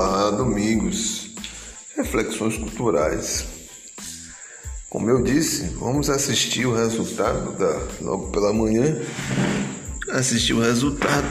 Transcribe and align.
Olá, 0.00 0.30
Domingos. 0.30 1.30
Reflexões 1.96 2.56
culturais. 2.56 3.44
Como 4.88 5.10
eu 5.10 5.24
disse, 5.24 5.74
vamos 5.74 6.08
assistir 6.08 6.66
o 6.66 6.72
resultado 6.72 7.58
da 7.58 7.84
logo 8.00 8.30
pela 8.30 8.52
manhã, 8.52 8.96
assistir 10.10 10.52
o 10.52 10.60
resultado 10.60 11.26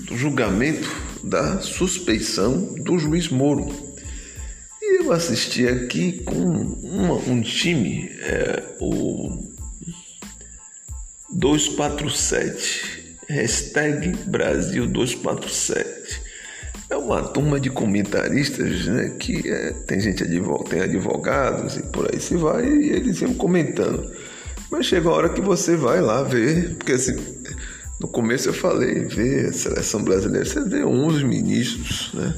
do 0.00 0.14
julgamento 0.14 0.86
da 1.24 1.62
suspeição 1.62 2.74
do 2.74 2.98
juiz 2.98 3.30
Moro. 3.30 3.66
E 4.82 5.02
eu 5.02 5.10
assisti 5.10 5.66
aqui 5.66 6.22
com 6.22 6.34
uma, 6.34 7.14
um 7.14 7.40
time, 7.40 8.10
é, 8.20 8.76
o 8.78 9.42
247, 11.30 13.16
hashtag 13.26 14.14
Brasil 14.26 14.86
247. 14.86 15.95
Uma 17.06 17.22
turma 17.22 17.60
de 17.60 17.70
comentaristas, 17.70 18.86
né? 18.86 19.12
Que 19.16 19.48
é, 19.48 19.70
tem 19.86 20.00
gente 20.00 20.24
tem 20.68 20.80
advogados 20.80 21.76
e 21.76 21.82
por 21.84 22.12
aí 22.12 22.18
se 22.18 22.36
vai, 22.36 22.66
e 22.66 22.90
eles 22.90 23.20
iam 23.20 23.32
comentando. 23.32 24.10
Mas 24.72 24.86
chega 24.86 25.08
a 25.08 25.12
hora 25.12 25.28
que 25.28 25.40
você 25.40 25.76
vai 25.76 26.00
lá 26.00 26.24
ver, 26.24 26.74
porque 26.74 26.90
assim, 26.92 27.14
no 28.00 28.08
começo 28.08 28.48
eu 28.48 28.52
falei, 28.52 29.04
ver 29.04 29.46
a 29.46 29.52
seleção 29.52 30.02
brasileira, 30.02 30.44
você 30.44 30.64
vê 30.64 30.84
11 30.84 31.24
ministros, 31.24 32.10
né? 32.12 32.34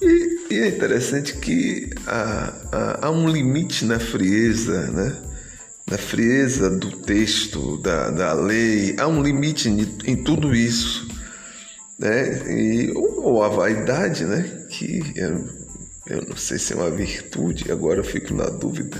E, 0.00 0.38
e 0.50 0.58
é 0.58 0.66
interessante 0.66 1.36
que 1.36 1.90
há, 2.04 2.52
há, 2.72 3.06
há, 3.06 3.10
um 3.12 3.28
limite 3.28 3.84
na 3.84 4.00
frieza, 4.00 4.90
né? 4.90 5.16
Na 5.88 5.96
frieza 5.96 6.68
do 6.68 6.90
texto, 6.90 7.76
da, 7.76 8.10
da 8.10 8.32
lei, 8.32 8.96
há 8.98 9.06
um 9.06 9.22
limite 9.22 9.68
em, 9.68 9.86
em 10.04 10.16
tudo 10.16 10.52
isso 10.52 11.11
né? 12.02 12.52
E, 12.52 12.92
ou 12.94 13.42
a 13.42 13.48
vaidade, 13.48 14.24
né? 14.24 14.66
Que 14.68 15.00
eu, 15.16 15.48
eu 16.06 16.22
não 16.28 16.36
sei 16.36 16.58
se 16.58 16.72
é 16.72 16.76
uma 16.76 16.90
virtude, 16.90 17.70
agora 17.72 18.00
eu 18.00 18.04
fico 18.04 18.34
na 18.34 18.46
dúvida. 18.46 18.98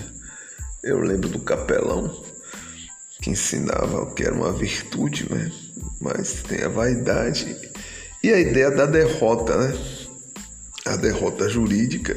Eu 0.82 1.00
lembro 1.00 1.28
do 1.28 1.40
capelão 1.40 2.24
que 3.20 3.30
ensinava 3.30 4.12
que 4.14 4.24
era 4.24 4.34
uma 4.34 4.52
virtude, 4.52 5.30
né? 5.30 5.50
mas 6.00 6.42
tem 6.42 6.62
a 6.62 6.68
vaidade 6.68 7.56
e 8.22 8.30
a 8.30 8.38
ideia 8.38 8.70
da 8.70 8.86
derrota, 8.86 9.56
né? 9.56 9.78
A 10.84 10.96
derrota 10.96 11.48
jurídica 11.48 12.14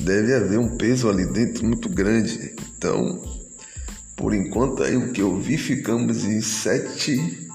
deve 0.00 0.34
haver 0.34 0.58
um 0.58 0.76
peso 0.76 1.08
ali 1.08 1.26
dentro 1.26 1.64
muito 1.64 1.88
grande. 1.88 2.54
Então, 2.76 3.20
por 4.16 4.34
enquanto 4.34 4.82
aí 4.82 4.96
o 4.96 5.12
que 5.12 5.20
eu 5.20 5.36
vi, 5.38 5.56
ficamos 5.56 6.24
em 6.24 6.40
sete 6.40 7.50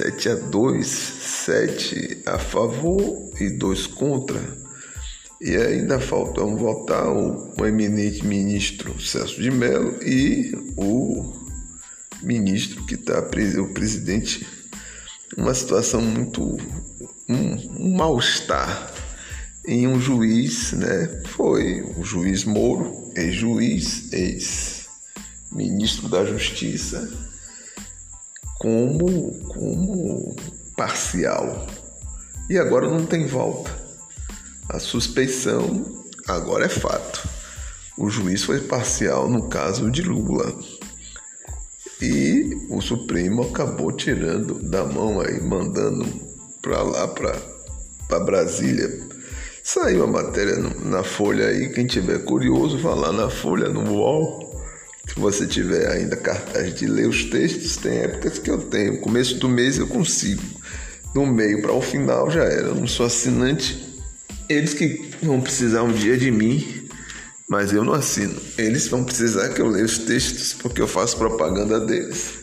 7 0.00 0.28
a 0.30 0.34
2, 0.34 0.86
7 0.86 2.22
a 2.24 2.38
favor 2.38 3.30
e 3.38 3.50
2 3.50 3.86
contra. 3.88 4.40
E 5.42 5.54
ainda 5.54 6.00
faltam 6.00 6.56
votar 6.56 7.06
o, 7.06 7.52
o 7.60 7.66
eminente 7.66 8.24
ministro 8.24 8.98
Celso 8.98 9.42
de 9.42 9.50
Mello 9.50 10.02
e 10.02 10.52
o 10.74 11.34
ministro 12.22 12.84
que 12.86 12.94
está, 12.94 13.18
o 13.60 13.74
presidente, 13.74 14.46
uma 15.36 15.52
situação 15.52 16.00
muito. 16.00 16.56
um, 17.28 17.86
um 17.86 17.94
mal-estar 17.94 18.94
em 19.66 19.86
um 19.86 20.00
juiz, 20.00 20.72
né? 20.72 21.22
Foi 21.26 21.82
o 21.82 22.02
juiz 22.02 22.44
Moro, 22.44 23.12
ex-juiz, 23.14 24.10
ex-ministro 24.14 26.08
da 26.08 26.24
Justiça 26.24 27.29
como, 28.60 29.32
como 29.48 30.36
parcial. 30.76 31.66
E 32.48 32.58
agora 32.58 32.88
não 32.88 33.06
tem 33.06 33.26
volta. 33.26 33.70
A 34.68 34.78
suspeição 34.78 36.04
agora 36.28 36.66
é 36.66 36.68
fato. 36.68 37.26
O 37.96 38.10
juiz 38.10 38.44
foi 38.44 38.60
parcial 38.60 39.30
no 39.30 39.48
caso 39.48 39.90
de 39.90 40.02
Lula. 40.02 40.54
E 42.02 42.50
o 42.68 42.82
Supremo 42.82 43.44
acabou 43.44 43.92
tirando 43.92 44.54
da 44.62 44.84
mão 44.84 45.20
aí, 45.20 45.40
mandando 45.40 46.06
para 46.60 46.82
lá, 46.82 47.08
para 47.08 48.20
Brasília. 48.20 49.08
Saiu 49.62 50.04
a 50.04 50.06
matéria 50.06 50.56
na 50.84 51.02
Folha 51.02 51.46
aí, 51.46 51.72
quem 51.72 51.86
tiver 51.86 52.24
curioso, 52.24 52.78
vá 52.78 52.94
lá 52.94 53.12
na 53.12 53.30
Folha, 53.30 53.68
no 53.68 53.90
UOL, 53.90 54.49
você 55.20 55.46
tiver 55.46 55.86
ainda 55.92 56.16
cartaz 56.16 56.74
de 56.74 56.86
ler 56.86 57.06
os 57.06 57.24
textos, 57.24 57.76
tem 57.76 57.98
épocas 57.98 58.38
que 58.38 58.50
eu 58.50 58.58
tenho. 58.58 59.00
Começo 59.00 59.36
do 59.36 59.48
mês 59.48 59.78
eu 59.78 59.86
consigo. 59.86 60.42
Do 61.14 61.26
meio 61.26 61.60
para 61.60 61.72
o 61.72 61.82
final 61.82 62.30
já 62.30 62.42
era. 62.44 62.68
Eu 62.68 62.74
não 62.74 62.86
sou 62.86 63.06
assinante. 63.06 63.86
Eles 64.48 64.74
que 64.74 65.10
vão 65.22 65.40
precisar 65.40 65.82
um 65.82 65.92
dia 65.92 66.16
de 66.16 66.30
mim, 66.30 66.88
mas 67.48 67.72
eu 67.72 67.84
não 67.84 67.92
assino. 67.92 68.34
Eles 68.56 68.88
vão 68.88 69.04
precisar 69.04 69.50
que 69.50 69.60
eu 69.60 69.68
leia 69.68 69.84
os 69.84 69.98
textos 69.98 70.54
porque 70.54 70.80
eu 70.80 70.88
faço 70.88 71.18
propaganda 71.18 71.78
deles. 71.78 72.40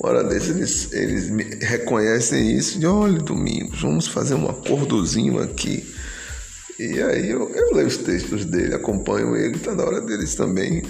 Uma 0.00 0.10
hora 0.10 0.24
desses 0.24 0.50
eles, 0.50 0.92
eles 0.92 1.30
me 1.30 1.44
reconhecem 1.60 2.56
isso 2.56 2.78
de 2.78 2.86
olha, 2.86 3.18
Domingos, 3.18 3.80
vamos 3.80 4.06
fazer 4.06 4.34
um 4.34 4.48
acordozinho 4.48 5.40
aqui. 5.40 5.84
E 6.78 7.00
aí 7.02 7.30
eu, 7.30 7.50
eu 7.54 7.74
leio 7.74 7.88
os 7.88 7.96
textos 7.96 8.44
dele, 8.44 8.74
acompanho 8.74 9.34
ele, 9.36 9.58
tá 9.58 9.74
na 9.74 9.84
hora 9.84 10.00
deles 10.00 10.34
também 10.34 10.82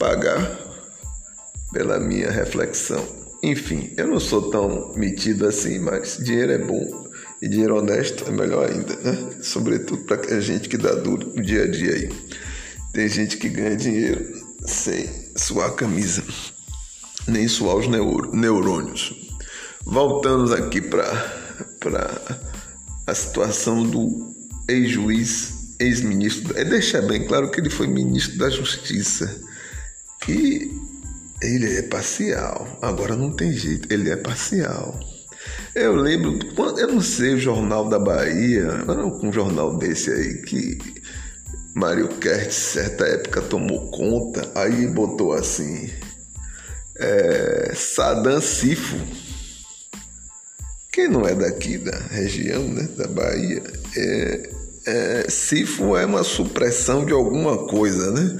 pagar 0.00 0.58
pela 1.72 2.00
minha 2.00 2.30
reflexão. 2.30 3.06
Enfim, 3.42 3.92
eu 3.98 4.08
não 4.08 4.18
sou 4.18 4.50
tão 4.50 4.94
metido 4.96 5.46
assim, 5.46 5.78
mas 5.78 6.16
dinheiro 6.16 6.52
é 6.52 6.58
bom 6.58 7.10
e 7.40 7.48
dinheiro 7.48 7.76
honesto 7.76 8.24
é 8.26 8.30
melhor 8.30 8.70
ainda, 8.70 8.96
né? 8.96 9.30
Sobretudo 9.42 10.04
para 10.04 10.34
a 10.34 10.40
gente 10.40 10.70
que 10.70 10.78
dá 10.78 10.94
duro 10.94 11.32
no 11.36 11.42
dia 11.42 11.64
a 11.64 11.70
dia 11.70 11.92
aí. 11.92 12.10
Tem 12.92 13.08
gente 13.08 13.36
que 13.36 13.48
ganha 13.50 13.76
dinheiro 13.76 14.26
sem 14.66 15.06
suar 15.36 15.68
a 15.68 15.74
camisa, 15.74 16.24
nem 17.28 17.46
suar 17.46 17.76
os 17.76 17.86
neurônios. 17.86 19.14
Voltamos 19.84 20.50
aqui 20.50 20.80
para 20.80 21.12
a 23.06 23.14
situação 23.14 23.82
do 23.82 24.34
ex-juiz, 24.68 25.76
ex-ministro. 25.78 26.58
É 26.58 26.64
deixar 26.64 27.02
bem 27.02 27.26
claro 27.26 27.50
que 27.50 27.60
ele 27.60 27.70
foi 27.70 27.86
ministro 27.86 28.38
da 28.38 28.50
Justiça 28.50 29.49
que 30.20 30.70
ele 31.42 31.78
é 31.78 31.82
parcial. 31.82 32.78
Agora 32.82 33.16
não 33.16 33.34
tem 33.34 33.52
jeito, 33.52 33.92
ele 33.92 34.10
é 34.10 34.16
parcial. 34.16 34.98
Eu 35.74 35.94
lembro, 35.94 36.38
eu 36.78 36.88
não 36.88 37.00
sei, 37.00 37.34
o 37.34 37.38
Jornal 37.38 37.88
da 37.88 37.98
Bahia, 37.98 38.84
um 39.22 39.32
jornal 39.32 39.78
desse 39.78 40.10
aí 40.10 40.42
que 40.42 40.78
Mário 41.74 42.08
Kert, 42.08 42.50
certa 42.50 43.06
época, 43.06 43.40
tomou 43.42 43.90
conta, 43.90 44.50
aí 44.54 44.86
botou 44.86 45.32
assim: 45.32 45.88
é, 46.98 47.72
Sadam 47.74 48.40
Sifo. 48.40 48.96
Quem 50.92 51.08
não 51.08 51.26
é 51.26 51.34
daqui 51.34 51.78
da 51.78 51.96
região, 52.10 52.64
né, 52.64 52.88
da 52.96 53.06
Bahia, 53.06 53.62
é, 53.96 54.50
é, 54.86 55.30
Sifo 55.30 55.96
é 55.96 56.04
uma 56.04 56.24
supressão 56.24 57.06
de 57.06 57.12
alguma 57.12 57.66
coisa, 57.68 58.10
né? 58.10 58.36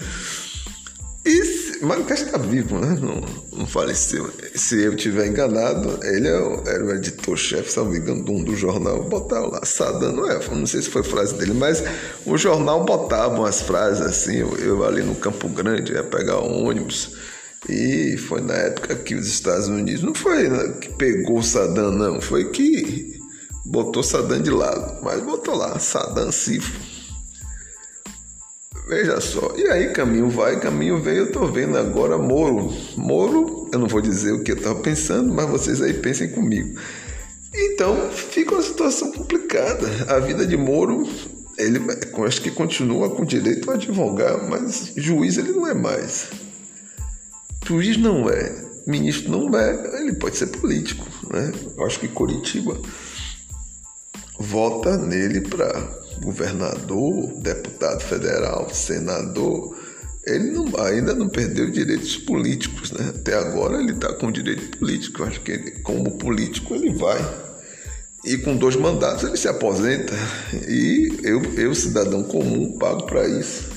Mário 1.83 2.05
Castro 2.05 2.27
está 2.27 2.39
vivo, 2.39 2.79
né? 2.79 2.99
Não, 3.01 3.23
não 3.57 3.67
faleceu. 3.67 4.31
Se 4.55 4.83
eu 4.83 4.95
tiver 4.95 5.27
enganado, 5.27 5.99
ele 6.05 6.29
é 6.29 6.39
o, 6.39 6.63
era 6.67 6.85
o 6.85 6.93
editor-chefe, 6.93 7.73
se 7.73 7.79
não 7.79 7.87
me 7.87 8.01
do, 8.01 8.55
jornal. 8.55 9.03
Botava 9.05 9.47
lá, 9.47 9.65
Sadam, 9.65 10.13
não 10.13 10.31
é? 10.31 10.39
Não 10.49 10.67
sei 10.67 10.83
se 10.83 10.91
foi 10.91 11.03
frase 11.03 11.35
dele, 11.35 11.55
mas 11.55 11.83
o 12.27 12.37
jornal 12.37 12.85
botava 12.85 13.35
umas 13.35 13.63
frases 13.63 14.03
assim. 14.03 14.37
Eu, 14.37 14.57
eu 14.59 14.85
ali 14.85 15.03
no 15.03 15.15
Campo 15.15 15.49
Grande 15.49 15.93
ia 15.93 16.05
pegar 16.05 16.41
um 16.41 16.67
ônibus. 16.67 17.17
E 17.69 18.17
foi 18.17 18.41
na 18.41 18.55
época 18.55 18.95
que 18.97 19.15
os 19.15 19.27
Estados 19.27 19.69
Unidos 19.69 20.03
não 20.03 20.15
foi 20.15 20.49
que 20.81 20.89
pegou 20.91 21.39
o 21.39 21.43
Saddam, 21.43 21.91
não, 21.91 22.21
foi 22.21 22.51
que 22.51 23.19
botou 23.65 24.03
Saddam 24.03 24.41
de 24.41 24.51
lado, 24.51 25.03
mas 25.03 25.23
botou 25.23 25.55
lá 25.55 25.79
Saddam 25.79 26.33
Sifo. 26.33 26.90
Veja 28.91 29.21
só, 29.21 29.55
e 29.57 29.69
aí 29.69 29.93
caminho 29.93 30.29
vai, 30.29 30.59
caminho 30.59 31.01
vem, 31.01 31.19
eu 31.19 31.27
estou 31.27 31.47
vendo 31.47 31.79
agora 31.79 32.19
Moro. 32.19 32.75
Moro, 32.97 33.71
eu 33.73 33.79
não 33.79 33.87
vou 33.87 34.01
dizer 34.01 34.33
o 34.33 34.43
que 34.43 34.51
eu 34.51 34.57
estava 34.57 34.81
pensando, 34.81 35.33
mas 35.33 35.49
vocês 35.49 35.81
aí 35.81 35.95
pensem 35.95 36.29
comigo. 36.33 36.77
Então 37.55 38.11
fica 38.11 38.53
uma 38.53 38.63
situação 38.63 39.13
complicada. 39.13 39.87
A 40.09 40.19
vida 40.19 40.45
de 40.45 40.57
Moro, 40.57 41.09
ele 41.57 41.79
acho 42.27 42.43
que 42.43 42.51
continua 42.51 43.11
com 43.11 43.25
direito 43.25 43.71
a 43.71 43.75
advogar, 43.75 44.51
mas 44.51 44.93
juiz 44.97 45.39
ele 45.39 45.53
não 45.53 45.69
é 45.69 45.73
mais. 45.73 46.27
Juiz 47.65 47.97
não 47.97 48.29
é, 48.29 48.53
ministro 48.89 49.31
não 49.31 49.57
é, 49.57 50.01
ele 50.01 50.15
pode 50.15 50.37
ser 50.37 50.49
político, 50.49 51.07
né? 51.33 51.53
Eu 51.79 51.87
acho 51.87 52.01
que 52.01 52.09
Curitiba 52.09 52.77
vota 54.41 54.97
nele 54.97 55.43
para 55.43 55.71
governador, 56.23 57.31
deputado 57.41 58.01
federal, 58.01 58.69
senador, 58.73 59.77
ele 60.27 60.51
não, 60.51 60.67
ainda 60.81 61.15
não 61.15 61.29
perdeu 61.29 61.71
direitos 61.71 62.17
políticos, 62.17 62.91
né? 62.93 63.13
Até 63.15 63.35
agora 63.35 63.79
ele 63.79 63.93
está 63.93 64.13
com 64.15 64.33
direito 64.33 64.79
político. 64.79 65.23
Eu 65.23 65.27
acho 65.27 65.41
que 65.43 65.53
ele, 65.53 65.71
como 65.83 66.19
político 66.19 66.75
ele 66.75 66.93
vai 66.95 67.21
e 68.25 68.39
com 68.39 68.57
dois 68.57 68.77
mandatos 68.77 69.25
ele 69.25 69.37
se 69.37 69.49
aposenta. 69.49 70.15
E 70.69 71.21
eu, 71.23 71.43
eu 71.57 71.75
cidadão 71.75 72.23
comum, 72.23 72.79
pago 72.79 73.05
para 73.05 73.29
isso. 73.29 73.69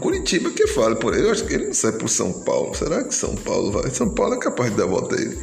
Curitiba 0.00 0.50
que 0.50 0.66
fala 0.66 0.96
por 0.96 1.14
ele, 1.14 1.26
eu 1.26 1.30
acho 1.30 1.44
que 1.46 1.54
ele 1.54 1.66
não 1.66 1.74
sai 1.74 1.92
por 1.92 2.08
São 2.08 2.44
Paulo. 2.44 2.74
Será 2.74 3.02
que 3.04 3.14
São 3.14 3.34
Paulo 3.34 3.70
vai? 3.70 3.90
São 3.90 4.10
Paulo 4.10 4.34
é 4.34 4.38
capaz 4.38 4.70
de 4.70 4.76
dar 4.76 4.86
volta 4.86 5.16
a 5.16 5.20
ele. 5.20 5.38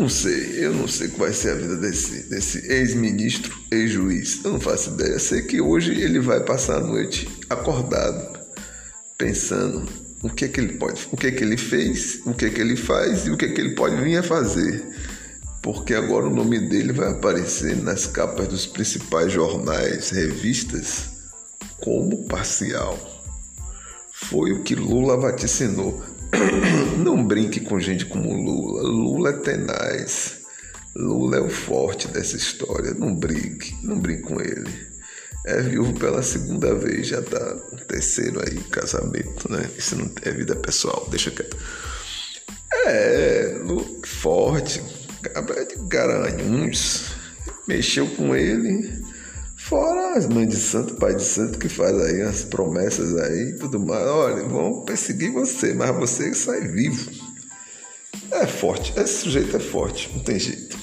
Não 0.00 0.08
sei, 0.08 0.64
eu 0.64 0.72
não 0.72 0.88
sei 0.88 1.08
que 1.08 1.18
vai 1.18 1.30
ser 1.30 1.50
a 1.50 1.54
vida 1.56 1.76
desse, 1.76 2.22
desse 2.22 2.72
ex-ministro, 2.72 3.54
ex-juiz. 3.70 4.42
Eu 4.42 4.52
não 4.52 4.60
faço 4.60 4.94
ideia. 4.94 5.18
Sei 5.18 5.42
que 5.42 5.60
hoje 5.60 5.92
ele 5.92 6.18
vai 6.20 6.42
passar 6.42 6.78
a 6.78 6.80
noite 6.80 7.28
acordado, 7.50 8.40
pensando 9.18 9.86
o 10.22 10.30
que 10.30 10.46
é 10.46 10.48
que 10.48 10.58
ele 10.58 10.78
pode, 10.78 11.06
o 11.12 11.18
que 11.18 11.26
é 11.26 11.30
que 11.30 11.44
ele 11.44 11.58
fez, 11.58 12.22
o 12.24 12.32
que 12.32 12.46
é 12.46 12.48
que 12.48 12.62
ele 12.62 12.76
faz 12.76 13.26
e 13.26 13.30
o 13.30 13.36
que 13.36 13.44
é 13.44 13.48
que 13.52 13.60
ele 13.60 13.74
pode 13.74 13.96
vir 13.96 14.16
a 14.16 14.22
fazer. 14.22 14.82
Porque 15.62 15.92
agora 15.92 16.28
o 16.28 16.34
nome 16.34 16.58
dele 16.58 16.94
vai 16.94 17.10
aparecer 17.10 17.76
nas 17.76 18.06
capas 18.06 18.48
dos 18.48 18.64
principais 18.64 19.30
jornais, 19.30 20.08
revistas, 20.08 21.10
como 21.78 22.26
parcial. 22.26 22.98
Foi 24.14 24.50
o 24.52 24.62
que 24.62 24.74
Lula 24.74 25.18
vaticinou. 25.18 26.02
Não 26.98 27.24
brinque 27.24 27.60
com 27.60 27.80
gente 27.80 28.06
como 28.06 28.32
Lula. 28.32 28.82
Lula 28.82 29.30
é 29.30 29.32
tenaz. 29.34 30.40
Lula 30.96 31.36
é 31.36 31.40
o 31.40 31.48
forte 31.48 32.08
dessa 32.08 32.36
história. 32.36 32.94
Não 32.94 33.14
brinque, 33.14 33.74
não 33.82 33.98
brinque 33.98 34.22
com 34.22 34.40
ele. 34.40 34.90
É 35.46 35.62
viúvo 35.62 35.94
pela 35.94 36.22
segunda 36.22 36.74
vez, 36.74 37.06
já 37.06 37.22
tá 37.22 37.56
no 37.72 37.78
terceiro 37.78 38.40
aí, 38.40 38.58
casamento, 38.64 39.50
né? 39.50 39.70
Isso 39.78 39.96
não 39.96 40.10
é 40.22 40.30
vida 40.32 40.54
pessoal, 40.54 41.06
deixa 41.10 41.30
quieto. 41.30 41.56
É, 42.86 43.56
forte, 44.04 44.82
cabra 45.22 45.64
de 45.64 45.76
garanhuns. 45.88 47.12
Mexeu 47.66 48.06
com 48.08 48.34
ele. 48.34 49.02
Fora 49.70 50.18
as 50.18 50.26
mães 50.26 50.48
de 50.48 50.56
santo, 50.56 50.96
pai 50.96 51.14
de 51.14 51.22
santo 51.22 51.56
que 51.56 51.68
faz 51.68 51.96
aí 51.96 52.22
as 52.22 52.42
promessas 52.42 53.16
aí 53.16 53.50
e 53.50 53.52
tudo 53.52 53.78
mais. 53.78 54.04
Olha, 54.04 54.42
vão 54.42 54.84
perseguir 54.84 55.30
você, 55.30 55.72
mas 55.72 55.94
você 55.94 56.34
sai 56.34 56.66
vivo. 56.66 57.08
É 58.32 58.48
forte, 58.48 58.92
esse 58.98 59.18
sujeito 59.18 59.56
é 59.56 59.60
forte, 59.60 60.10
não 60.12 60.24
tem 60.24 60.40
jeito. 60.40 60.76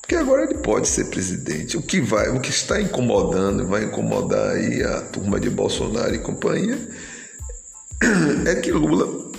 Porque 0.00 0.16
agora 0.16 0.42
ele 0.42 0.58
pode 0.58 0.88
ser 0.88 1.04
presidente. 1.04 1.76
O 1.76 1.82
que 1.82 2.00
vai, 2.00 2.28
o 2.28 2.40
que 2.40 2.50
está 2.50 2.80
incomodando, 2.80 3.68
vai 3.68 3.84
incomodar 3.84 4.56
aí 4.56 4.82
a 4.82 5.02
turma 5.02 5.38
de 5.38 5.48
Bolsonaro 5.48 6.12
e 6.12 6.18
companhia, 6.18 6.88
é 8.48 8.54
que 8.56 8.72
Lula 8.72 9.30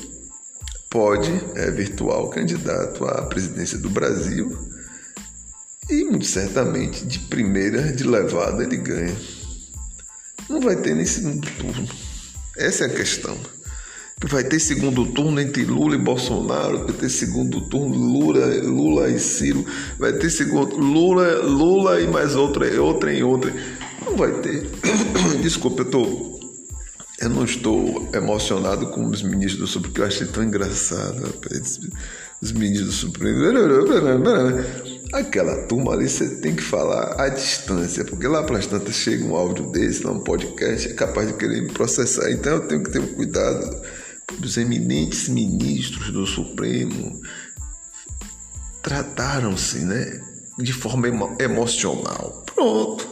pode, 0.89 1.33
é 1.55 1.69
virtual 1.69 2.29
candidato 2.29 3.03
à 3.03 3.23
presidência 3.23 3.77
do 3.77 3.89
Brasil 3.89 4.76
e 5.89 6.25
certamente 6.25 7.05
de 7.05 7.19
primeira 7.19 7.91
de 7.93 8.03
levada 8.03 8.63
ele 8.63 8.77
ganha. 8.77 9.15
Não 10.49 10.61
vai 10.61 10.75
ter 10.75 10.95
nem 10.95 11.05
segundo 11.05 11.47
turno. 11.57 11.87
Essa 12.57 12.85
é 12.85 12.87
a 12.87 12.93
questão. 12.93 13.37
Vai 14.29 14.43
ter 14.43 14.59
segundo 14.59 15.05
turno 15.05 15.39
entre 15.39 15.63
Lula 15.63 15.95
e 15.95 15.99
Bolsonaro, 15.99 16.85
vai 16.85 16.93
ter 16.93 17.09
segundo 17.09 17.61
turno 17.69 17.95
Lula, 17.95 18.45
Lula 18.63 19.09
e 19.09 19.19
Ciro, 19.19 19.63
vai 19.99 20.11
ter 20.13 20.31
segundo 20.31 20.75
Lula, 20.75 21.41
Lula 21.43 22.01
e 22.01 22.07
mais 22.07 22.35
outra, 22.35 22.81
outra 22.81 23.13
e 23.13 23.21
outra. 23.21 23.53
Não 24.03 24.15
vai 24.15 24.31
ter. 24.41 24.67
Desculpa, 25.41 25.81
eu 25.81 25.91
tô 25.91 26.37
eu 27.19 27.29
não 27.29 27.43
estou 27.43 28.07
emocionado 28.13 28.87
com 28.91 29.05
os 29.07 29.23
ministros 29.23 29.59
do 29.59 29.67
Supremo, 29.67 29.93
porque 29.93 30.01
eu 30.01 30.05
achei 30.05 30.27
tão 30.27 30.43
engraçado. 30.43 31.21
Rapaz 31.23 31.79
os 32.41 32.51
meninos 32.51 32.85
do 32.85 32.91
Supremo. 32.91 33.39
Aquela 35.13 35.63
turma 35.67 35.93
ali 35.93 36.09
você 36.09 36.35
tem 36.41 36.55
que 36.55 36.61
falar 36.61 37.15
à 37.19 37.29
distância, 37.29 38.03
porque 38.03 38.27
lá 38.27 38.43
para 38.43 38.57
as 38.57 38.67
tantas 38.67 38.95
chega 38.95 39.23
um 39.23 39.35
áudio 39.35 39.71
desse, 39.71 40.03
lá 40.03 40.11
um 40.11 40.19
podcast, 40.19 40.89
é 40.89 40.93
capaz 40.93 41.27
de 41.27 41.33
querer 41.35 41.61
me 41.61 41.71
processar. 41.71 42.29
Então 42.29 42.53
eu 42.53 42.67
tenho 42.67 42.83
que 42.83 42.91
ter 42.91 42.99
um 42.99 43.13
cuidado. 43.13 43.81
Os 44.43 44.57
eminentes 44.57 45.29
ministros 45.29 46.11
do 46.11 46.25
Supremo 46.25 47.21
trataram-se 48.83 49.85
né, 49.85 50.21
de 50.59 50.73
forma 50.73 51.07
emo 51.07 51.35
emocional. 51.39 52.43
Pronto. 52.53 53.07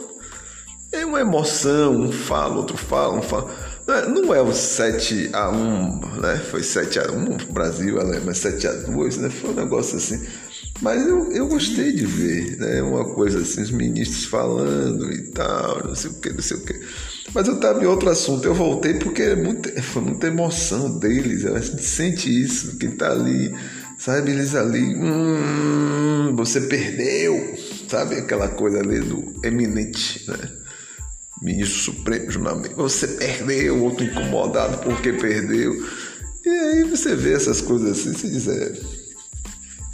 É 0.92 1.04
uma 1.04 1.20
emoção, 1.20 1.94
um 1.94 2.12
fala, 2.12 2.56
outro 2.56 2.76
fala, 2.76 3.14
um 3.14 3.22
fala. 3.22 3.50
É, 3.88 4.08
não 4.08 4.34
é 4.34 4.42
o 4.42 4.52
7 4.52 5.30
a 5.32 5.48
1 5.50 6.20
né? 6.20 6.36
Foi 6.50 6.62
7 6.62 6.98
a 6.98 7.12
1 7.12 7.52
Brasil, 7.52 7.96
mas 8.24 8.38
7 8.38 8.66
a 8.66 8.72
2 8.72 9.16
né? 9.18 9.30
Foi 9.30 9.50
um 9.50 9.54
negócio 9.54 9.96
assim. 9.96 10.26
Mas 10.80 11.06
eu, 11.06 11.32
eu 11.32 11.48
gostei 11.48 11.92
de 11.92 12.04
ver, 12.04 12.58
né? 12.58 12.82
Uma 12.82 13.04
coisa 13.14 13.40
assim, 13.40 13.62
os 13.62 13.70
ministros 13.70 14.24
falando 14.26 15.10
e 15.12 15.22
tal, 15.30 15.86
não 15.86 15.94
sei 15.94 16.10
o 16.10 16.14
que, 16.20 16.32
não 16.32 16.42
sei 16.42 16.56
o 16.58 16.64
que. 16.64 16.80
Mas 17.34 17.48
eu 17.48 17.54
estava 17.54 17.82
em 17.82 17.86
outro 17.86 18.10
assunto, 18.10 18.44
eu 18.44 18.54
voltei 18.54 18.94
porque 18.94 19.22
é 19.22 19.36
muito, 19.36 19.70
foi 19.82 20.02
muita 20.02 20.26
emoção 20.26 20.98
deles, 20.98 21.44
a 21.46 21.58
gente 21.58 21.82
sente 21.82 22.28
isso, 22.28 22.76
quem 22.76 22.90
está 22.90 23.10
ali, 23.10 23.54
sabe, 23.98 24.32
eles 24.32 24.54
ali, 24.54 24.94
hum, 24.96 26.34
você 26.36 26.60
perdeu, 26.62 27.54
sabe, 27.88 28.16
aquela 28.16 28.48
coisa 28.48 28.78
ali 28.78 29.00
do 29.00 29.34
eminente, 29.42 30.28
né? 30.28 30.66
ministro 31.42 31.92
supremo, 31.92 32.30
julgamento. 32.30 32.76
Você 32.76 33.08
perdeu, 33.08 33.82
outro 33.82 34.04
incomodado 34.04 34.78
porque 34.78 35.12
perdeu. 35.12 35.74
E 36.44 36.48
aí 36.48 36.84
você 36.84 37.14
vê 37.14 37.34
essas 37.34 37.60
coisas 37.60 37.98
assim, 37.98 38.14
se 38.14 38.28
dizer. 38.28 38.80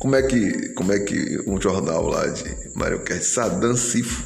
Como 0.03 0.17
é 0.17 0.23
que, 0.23 0.71
como 0.71 0.93
é 0.93 0.99
que 0.99 1.41
um 1.47 1.61
jornal 1.61 2.09
lá 2.09 2.27
de 2.27 2.43
Mário 2.75 3.05
Kert, 3.05 3.23
Saddam 3.23 3.77
Sifo. 3.77 4.25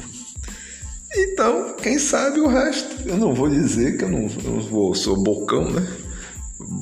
Então, 1.15 1.75
quem 1.75 1.99
sabe 1.99 2.39
o 2.39 2.47
resto? 2.47 3.07
Eu 3.07 3.15
não 3.15 3.31
vou 3.35 3.47
dizer 3.47 3.95
que 3.95 4.03
eu 4.03 4.09
não, 4.09 4.27
eu 4.43 4.51
não 4.53 4.59
vou, 4.59 4.95
sou 4.95 5.15
bocão, 5.15 5.69
né? 5.69 5.87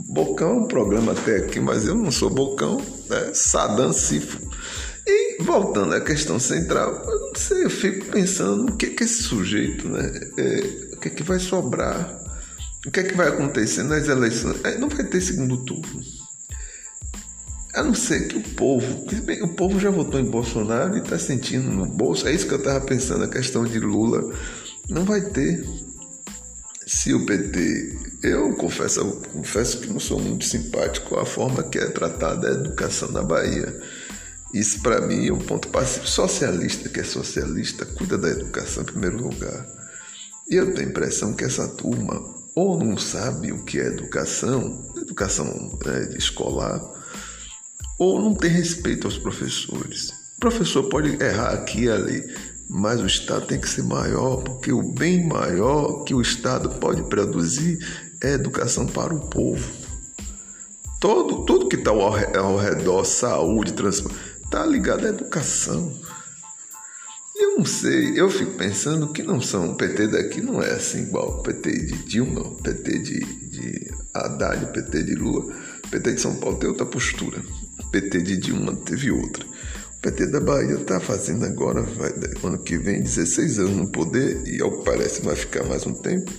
Bocão 0.07 0.49
é 0.49 0.53
um 0.61 0.67
programa 0.67 1.11
até 1.11 1.39
aqui, 1.39 1.59
mas 1.59 1.85
eu 1.85 1.93
não 1.93 2.09
sou 2.09 2.29
bocão, 2.29 2.77
né? 3.09 3.31
Saddam 3.33 3.91
Sifo. 3.91 4.39
E 5.05 5.43
voltando 5.43 5.93
à 5.93 5.99
questão 5.99 6.39
central, 6.39 7.03
eu 7.05 7.19
não 7.19 7.35
sei, 7.35 7.65
eu 7.65 7.69
fico 7.69 8.05
pensando 8.05 8.71
o 8.71 8.77
que 8.77 8.91
que 8.91 9.03
esse 9.03 9.23
sujeito, 9.23 9.89
né? 9.89 10.09
É, 10.37 10.95
o 10.95 10.99
que 11.01 11.09
é 11.09 11.11
que 11.11 11.21
vai 11.21 11.39
sobrar? 11.39 12.17
O 12.87 12.91
que 12.91 13.01
é 13.01 13.03
que 13.03 13.13
vai 13.13 13.27
acontecer 13.27 13.83
nas 13.83 14.07
eleições? 14.07 14.63
É, 14.63 14.77
não 14.77 14.87
vai 14.87 15.03
ter 15.03 15.19
segundo 15.19 15.65
turno. 15.65 16.01
A 17.75 17.83
não 17.83 17.93
ser 17.93 18.27
que 18.27 18.37
o 18.37 18.41
povo, 18.41 19.05
que 19.05 19.43
o 19.43 19.49
povo 19.49 19.79
já 19.79 19.89
votou 19.89 20.19
em 20.19 20.29
Bolsonaro 20.29 20.95
e 20.95 21.01
está 21.01 21.19
sentindo 21.19 21.69
no 21.69 21.85
bolso. 21.85 22.27
É 22.27 22.33
isso 22.33 22.47
que 22.47 22.53
eu 22.53 22.57
estava 22.57 22.79
pensando, 22.79 23.25
a 23.25 23.27
questão 23.27 23.65
de 23.65 23.79
Lula. 23.79 24.33
Não 24.89 25.03
vai 25.03 25.21
ter. 25.21 25.65
Se 26.87 27.13
o 27.13 27.25
PT, 27.25 27.97
eu 28.23 28.55
confesso, 28.55 28.99
eu 28.99 29.21
confesso 29.33 29.79
que 29.79 29.87
não 29.87 29.99
sou 29.99 30.19
muito 30.19 30.45
simpático 30.45 31.17
à 31.17 31.25
forma 31.25 31.63
que 31.63 31.79
é 31.79 31.87
tratada 31.87 32.47
a 32.47 32.51
educação 32.51 33.11
na 33.11 33.23
Bahia. 33.23 33.77
Isso 34.53 34.81
para 34.81 35.01
mim 35.01 35.27
é 35.27 35.33
um 35.33 35.39
ponto 35.39 35.67
passivo. 35.67 36.07
Socialista 36.07 36.87
que 36.87 37.01
é 37.01 37.03
socialista 37.03 37.85
cuida 37.85 38.17
da 38.17 38.29
educação 38.29 38.83
em 38.83 38.85
primeiro 38.85 39.17
lugar. 39.17 39.65
E 40.49 40.55
eu 40.55 40.73
tenho 40.73 40.87
a 40.87 40.91
impressão 40.91 41.33
que 41.33 41.43
essa 41.43 41.67
turma 41.67 42.23
ou 42.55 42.79
não 42.79 42.95
sabe 42.97 43.51
o 43.51 43.65
que 43.65 43.79
é 43.79 43.87
educação, 43.87 44.93
educação 44.95 45.77
né, 45.85 46.15
escolar, 46.17 46.81
ou 47.97 48.21
não 48.21 48.33
tem 48.33 48.49
respeito 48.49 49.07
aos 49.07 49.17
professores. 49.17 50.09
O 50.37 50.39
professor 50.39 50.83
pode 50.83 51.21
errar 51.23 51.51
aqui 51.51 51.83
e 51.83 51.89
ali, 51.89 52.23
mas 52.69 52.99
o 52.99 53.05
Estado 53.05 53.45
tem 53.45 53.59
que 53.59 53.69
ser 53.69 53.83
maior, 53.83 54.37
porque 54.37 54.71
o 54.71 54.81
bem 54.81 55.25
maior 55.25 56.03
que 56.03 56.13
o 56.13 56.21
Estado 56.21 56.69
pode 56.69 57.03
produzir 57.03 57.79
é 58.21 58.33
educação 58.33 58.85
para 58.85 59.13
o 59.13 59.27
povo. 59.29 59.65
Todo, 60.99 61.45
tudo 61.45 61.67
que 61.67 61.75
está 61.75 61.91
ao, 61.91 62.57
redor, 62.57 63.03
saúde, 63.05 63.73
transporte 63.73 64.17
está 64.43 64.65
ligado 64.65 65.05
à 65.05 65.09
educação. 65.09 65.93
Eu 67.35 67.57
não 67.57 67.65
sei, 67.65 68.19
eu 68.19 68.29
fico 68.29 68.51
pensando 68.53 69.11
que 69.11 69.21
não 69.21 69.41
são, 69.41 69.71
o 69.71 69.75
PT 69.75 70.07
daqui 70.07 70.41
não 70.41 70.61
é 70.61 70.71
assim 70.71 71.03
igual 71.03 71.39
o 71.39 71.43
PT 71.43 71.71
de 71.71 71.97
Dilma, 72.05 72.41
o 72.41 72.55
PT 72.55 72.99
de, 72.99 73.19
de 73.19 73.93
Haddad, 74.13 74.63
o 74.63 74.67
PT 74.67 75.03
de 75.03 75.15
Lula. 75.15 75.53
O 75.85 75.89
PT 75.89 76.13
de 76.13 76.21
São 76.21 76.35
Paulo 76.35 76.57
tem 76.57 76.69
outra 76.69 76.85
postura, 76.85 77.41
o 77.79 77.87
PT 77.89 78.21
de 78.21 78.37
Dilma 78.37 78.75
teve 78.75 79.11
outra. 79.11 79.45
O 79.45 80.01
PT 80.01 80.27
da 80.27 80.39
Bahia 80.39 80.75
está 80.75 80.99
fazendo 80.99 81.45
agora, 81.45 81.81
vai, 81.81 82.13
ano 82.43 82.59
que 82.59 82.77
vem, 82.77 83.01
16 83.01 83.59
anos 83.59 83.75
no 83.75 83.91
poder 83.91 84.43
e 84.47 84.61
ao 84.61 84.71
que 84.71 84.85
parece 84.85 85.21
vai 85.21 85.35
ficar 85.35 85.63
mais 85.63 85.85
um 85.85 85.93
tempo. 85.93 86.31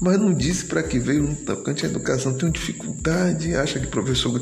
Mas 0.00 0.18
não 0.18 0.32
disse 0.32 0.64
para 0.64 0.82
que 0.82 0.98
veio 0.98 1.22
no 1.22 1.34
tocante 1.34 1.84
à 1.84 1.88
educação, 1.88 2.34
tem 2.34 2.50
dificuldade, 2.50 3.54
acha 3.54 3.80
que 3.80 3.86
professor 3.86 4.40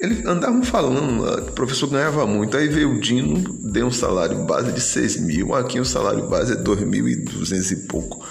eles 0.00 0.24
andavam 0.24 0.62
falando 0.62 1.26
o 1.26 1.52
professor 1.52 1.86
ganhava 1.88 2.26
muito. 2.26 2.56
Aí 2.56 2.68
veio 2.68 2.92
o 2.92 2.98
Dino, 2.98 3.38
deu 3.70 3.86
um 3.86 3.92
salário 3.92 4.46
base 4.46 4.72
de 4.72 4.80
6 4.80 5.20
mil. 5.20 5.54
Aqui 5.54 5.78
o 5.78 5.84
salário 5.84 6.26
base 6.26 6.54
é 6.54 6.56
2.200 6.56 7.72
e 7.72 7.76
pouco. 7.86 8.26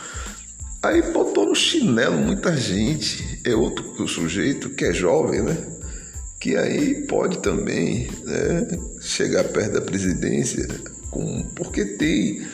Aí 0.81 1.01
botou 1.11 1.45
no 1.45 1.53
chinelo 1.53 2.17
muita 2.17 2.57
gente. 2.57 3.39
É 3.45 3.53
outro 3.53 4.07
sujeito 4.07 4.71
que 4.71 4.83
é 4.83 4.93
jovem, 4.93 5.43
né? 5.43 5.57
Que 6.39 6.55
aí 6.55 7.05
pode 7.05 7.39
também 7.39 8.09
né, 8.23 8.67
chegar 9.01 9.43
perto 9.45 9.73
da 9.73 9.81
presidência, 9.81 10.67
com, 11.11 11.43
porque 11.55 11.83
tem 11.83 12.47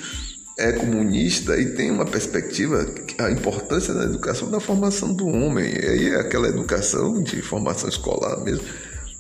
é 0.58 0.72
comunista 0.72 1.60
e 1.60 1.74
tem 1.74 1.92
uma 1.92 2.06
perspectiva 2.06 2.86
a 3.18 3.30
importância 3.30 3.94
da 3.94 4.06
educação 4.06 4.50
da 4.50 4.60
formação 4.60 5.14
do 5.14 5.28
homem. 5.28 5.66
E 5.66 5.86
aí 5.86 6.10
é 6.12 6.20
aquela 6.20 6.48
educação 6.48 7.22
de 7.22 7.42
formação 7.42 7.90
escolar 7.90 8.42
mesmo. 8.42 8.64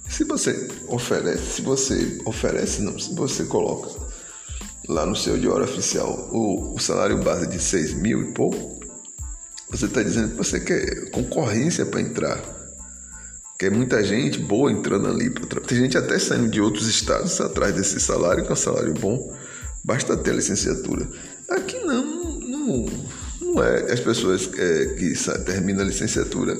Se 0.07 0.23
você 0.23 0.69
oferece 0.87 1.55
se 1.55 1.61
você 1.61 2.21
oferece 2.25 2.81
não 2.81 2.97
se 2.97 3.13
você 3.13 3.43
coloca 3.45 3.89
lá 4.87 5.05
no 5.05 5.15
seu 5.15 5.37
diário 5.37 5.63
oficial 5.63 6.29
o, 6.31 6.75
o 6.75 6.79
salário 6.79 7.17
base 7.23 7.47
de 7.47 7.59
6 7.59 7.95
mil 7.95 8.21
e 8.21 8.31
pouco 8.31 8.79
você 9.69 9.87
está 9.87 10.03
dizendo 10.03 10.29
que 10.29 10.37
você 10.37 10.59
quer 10.59 11.09
concorrência 11.09 11.87
para 11.87 12.01
entrar 12.01 12.54
quer 13.57 13.71
muita 13.71 14.03
gente 14.03 14.39
boa 14.39 14.71
entrando 14.71 15.07
ali 15.07 15.29
tem 15.67 15.77
gente 15.77 15.97
até 15.97 16.19
saindo 16.19 16.49
de 16.49 16.59
outros 16.61 16.87
estados 16.87 17.39
atrás 17.39 17.73
desse 17.73 17.99
salário 17.99 18.43
que 18.43 18.49
é 18.49 18.53
um 18.53 18.57
salário 18.57 18.93
bom 18.93 19.33
Basta 19.85 20.17
ter 20.17 20.31
a 20.31 20.33
licenciatura. 20.33 21.07
Aqui 21.47 21.77
não, 21.81 22.03
não, 22.39 22.85
não 23.39 23.63
é. 23.63 23.91
As 23.91 23.99
pessoas 23.99 24.49
é, 24.57 24.85
que 24.95 25.13
terminam 25.45 25.81
a 25.81 25.85
licenciatura 25.85 26.57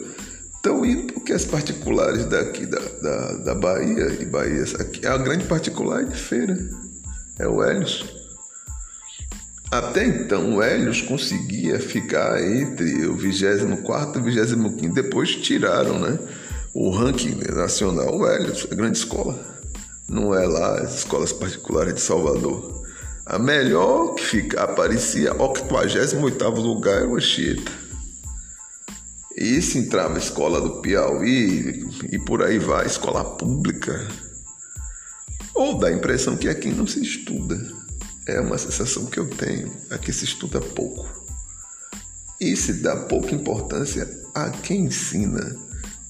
estão 0.55 0.85
indo 0.85 1.11
porque 1.11 1.33
as 1.33 1.43
particulares 1.43 2.25
daqui 2.25 2.67
da, 2.67 2.77
da, 2.77 3.33
da 3.37 3.55
Bahia 3.55 4.15
e 4.21 4.25
Bahia, 4.25 4.63
aqui, 4.79 5.07
a 5.07 5.17
grande 5.17 5.45
particular 5.45 6.01
é 6.01 6.05
de 6.05 6.15
feira, 6.15 6.55
é 7.39 7.47
o 7.47 7.63
Helios. 7.63 8.05
Até 9.71 10.05
então, 10.05 10.57
o 10.57 10.63
Helios 10.63 11.01
conseguia 11.01 11.79
ficar 11.79 12.39
entre 12.43 13.07
o 13.07 13.17
24 13.17 14.19
e 14.19 14.21
o 14.21 14.25
25. 14.25 14.93
Depois 14.93 15.35
tiraram 15.37 15.99
né, 15.99 16.19
o 16.75 16.89
ranking 16.89 17.35
nacional. 17.53 18.13
O 18.13 18.27
Helios, 18.27 18.67
a 18.69 18.75
grande 18.75 18.97
escola. 18.97 19.39
Não 20.09 20.35
é 20.35 20.45
lá 20.45 20.81
as 20.81 20.99
escolas 20.99 21.31
particulares 21.31 21.95
de 21.95 22.01
Salvador. 22.01 22.83
A 23.25 23.39
melhor 23.39 24.13
que 24.13 24.23
fica, 24.23 24.61
aparecia 24.61 25.33
88 25.33 26.61
lugar 26.61 26.97
era 26.97 27.07
o 27.07 27.15
Anchieta. 27.15 27.71
E 29.37 29.61
se 29.61 29.79
entrava 29.79 30.17
escola 30.19 30.61
do 30.61 30.81
Piauí 30.81 31.87
e 32.11 32.19
por 32.19 32.43
aí 32.43 32.59
vai, 32.59 32.85
escola 32.85 33.23
pública. 33.23 34.07
Ou 35.53 35.79
dá 35.79 35.87
a 35.87 35.93
impressão 35.93 36.35
que 36.35 36.49
aqui 36.49 36.69
não 36.69 36.85
se 36.85 37.01
estuda. 37.01 37.57
É 38.27 38.39
uma 38.41 38.57
sensação 38.57 39.05
que 39.05 39.19
eu 39.19 39.29
tenho. 39.29 39.71
Aqui 39.89 40.11
se 40.11 40.25
estuda 40.25 40.59
pouco. 40.59 41.07
E 42.39 42.55
se 42.55 42.81
dá 42.81 42.95
pouca 42.97 43.33
importância 43.33 44.07
a 44.33 44.49
quem 44.49 44.85
ensina 44.85 45.65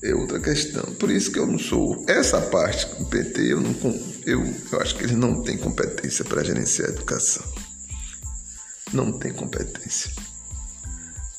é 0.09 0.15
outra 0.15 0.39
questão. 0.39 0.83
Por 0.95 1.09
isso 1.09 1.31
que 1.31 1.39
eu 1.39 1.47
não 1.47 1.57
sou. 1.57 2.03
Essa 2.07 2.39
parte 2.41 2.85
do 2.95 3.05
PT, 3.05 3.53
eu, 3.53 3.61
não, 3.61 3.75
eu, 4.25 4.45
eu 4.71 4.81
acho 4.81 4.95
que 4.95 5.03
eles 5.03 5.15
não 5.15 5.41
têm 5.41 5.57
competência 5.57 6.23
para 6.23 6.43
gerenciar 6.43 6.89
a 6.89 6.93
educação. 6.93 7.43
Não 8.93 9.17
tem 9.17 9.33
competência. 9.33 10.11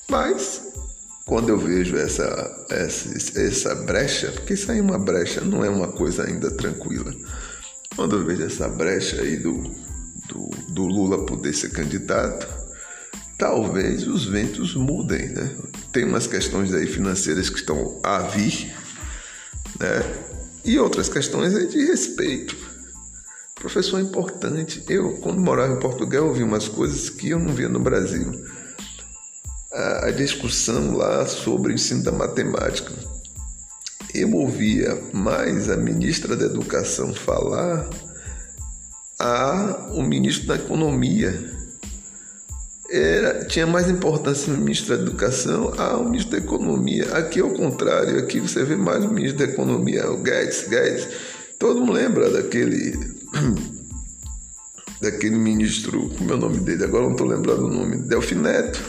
Mas, 0.08 0.62
quando 1.24 1.48
eu 1.48 1.58
vejo 1.58 1.96
essa, 1.96 2.66
essa, 2.70 3.40
essa 3.40 3.74
brecha, 3.74 4.32
porque 4.32 4.54
isso 4.54 4.70
aí 4.70 4.78
é 4.78 4.82
uma 4.82 4.98
brecha, 4.98 5.40
não 5.40 5.64
é 5.64 5.68
uma 5.68 5.88
coisa 5.88 6.24
ainda 6.24 6.50
tranquila. 6.50 7.14
Quando 7.94 8.16
eu 8.16 8.24
vejo 8.24 8.42
essa 8.44 8.68
brecha 8.68 9.20
aí 9.20 9.36
do, 9.36 9.62
do, 10.28 10.50
do 10.68 10.84
Lula 10.84 11.24
poder 11.24 11.52
ser 11.54 11.70
candidato, 11.70 12.46
talvez 13.38 14.06
os 14.06 14.26
ventos 14.26 14.74
mudem, 14.74 15.28
né? 15.30 15.56
Tem 15.96 16.04
umas 16.04 16.26
questões 16.26 16.74
aí 16.74 16.86
financeiras 16.86 17.48
que 17.48 17.56
estão 17.56 17.98
a 18.02 18.18
vir, 18.18 18.70
né? 19.80 20.02
E 20.62 20.78
outras 20.78 21.08
questões 21.08 21.56
aí 21.56 21.68
de 21.68 21.86
respeito. 21.86 22.54
Professor 23.54 23.98
é 23.98 24.02
importante. 24.02 24.84
Eu, 24.90 25.14
quando 25.22 25.40
morava 25.40 25.72
em 25.72 25.80
Portugal, 25.80 26.26
ouvi 26.26 26.42
umas 26.42 26.68
coisas 26.68 27.08
que 27.08 27.30
eu 27.30 27.38
não 27.38 27.54
via 27.54 27.70
no 27.70 27.80
Brasil. 27.80 28.30
A, 29.72 30.08
a 30.08 30.10
discussão 30.10 30.94
lá 30.94 31.24
sobre 31.24 31.72
o 31.72 31.74
ensino 31.74 32.02
da 32.02 32.12
matemática. 32.12 32.92
Eu 34.12 34.30
ouvia 34.34 35.02
mais 35.14 35.70
a 35.70 35.78
ministra 35.78 36.36
da 36.36 36.44
Educação 36.44 37.14
falar 37.14 37.88
a 39.18 39.92
o 39.94 40.02
ministro 40.02 40.46
da 40.46 40.56
Economia 40.56 41.55
era, 42.90 43.44
tinha 43.44 43.66
mais 43.66 43.88
importância 43.88 44.52
no 44.52 44.58
ministro 44.58 44.96
da 44.96 45.02
Educação 45.02 45.72
ao 45.76 46.04
ministro 46.04 46.32
da 46.32 46.38
Economia. 46.38 47.04
Aqui 47.16 47.40
é 47.40 47.44
o 47.44 47.54
contrário, 47.54 48.18
aqui 48.18 48.40
você 48.40 48.64
vê 48.64 48.76
mais 48.76 49.04
o 49.04 49.08
ministro 49.08 49.38
da 49.38 49.52
Economia, 49.52 50.10
o 50.10 50.18
Guedes, 50.18 50.68
Guedes. 50.68 51.08
Todo 51.58 51.80
mundo 51.80 51.92
lembra 51.92 52.30
daquele 52.30 52.92
daquele 55.00 55.36
ministro, 55.36 56.08
como 56.16 56.32
é 56.32 56.34
o 56.34 56.38
nome 56.38 56.58
dele? 56.58 56.84
Agora 56.84 57.04
não 57.04 57.12
estou 57.12 57.26
lembrando 57.26 57.66
o 57.66 57.70
nome. 57.70 57.96
Delfineto. 57.98 58.80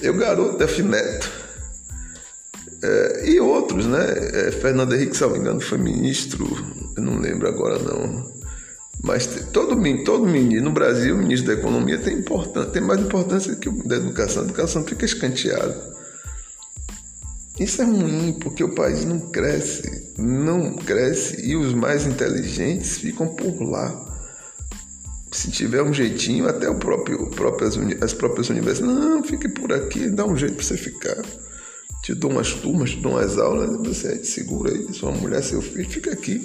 Eu 0.00 0.14
garoto 0.14 0.58
Delfineto. 0.58 1.30
É, 2.82 3.28
e 3.28 3.40
outros, 3.40 3.86
né? 3.86 4.06
É, 4.32 4.50
Fernando 4.52 4.94
Henrique, 4.94 5.16
se 5.16 5.22
não 5.22 5.30
me 5.30 5.38
engano, 5.38 5.60
foi 5.60 5.76
ministro, 5.76 6.46
eu 6.96 7.02
não 7.02 7.18
lembro 7.18 7.46
agora 7.46 7.78
não. 7.78 8.39
Mas 9.02 9.26
todo, 9.52 9.76
todo 10.04 10.26
menino 10.26 10.64
no 10.64 10.72
Brasil, 10.72 11.14
o 11.14 11.18
ministro 11.18 11.48
da 11.48 11.58
Economia 11.58 11.98
tem, 11.98 12.18
importância, 12.18 12.70
tem 12.70 12.82
mais 12.82 13.00
importância 13.00 13.56
que 13.56 13.68
o 13.68 13.86
da 13.86 13.96
educação. 13.96 14.42
A 14.42 14.44
educação 14.46 14.84
fica 14.84 15.04
escanteada. 15.04 15.90
Isso 17.58 17.82
é 17.82 17.84
ruim 17.84 18.38
porque 18.40 18.64
o 18.64 18.74
país 18.74 19.04
não 19.04 19.20
cresce, 19.20 20.14
não 20.18 20.76
cresce 20.76 21.46
e 21.46 21.56
os 21.56 21.74
mais 21.74 22.06
inteligentes 22.06 22.98
ficam 22.98 23.28
por 23.28 23.62
lá. 23.62 24.06
Se 25.32 25.50
tiver 25.50 25.82
um 25.82 25.92
jeitinho, 25.92 26.48
até 26.48 26.68
o 26.68 26.74
próprio, 26.74 27.28
próprias, 27.30 27.78
as 28.02 28.12
próprias 28.12 28.48
universidades, 28.48 28.98
não, 28.98 29.22
fique 29.22 29.48
por 29.48 29.72
aqui, 29.72 30.10
dá 30.10 30.26
um 30.26 30.36
jeito 30.36 30.56
para 30.56 30.64
você 30.64 30.76
ficar. 30.76 31.22
Te 32.02 32.14
dou 32.14 32.30
umas 32.30 32.54
turmas, 32.54 32.90
te 32.90 33.00
dou 33.00 33.12
umas 33.12 33.38
aulas, 33.38 33.76
você 33.76 34.24
segura 34.24 34.72
aí, 34.72 34.92
sua 34.92 35.12
mulher, 35.12 35.42
seu 35.42 35.60
filho, 35.60 35.88
fica 35.88 36.12
aqui. 36.12 36.42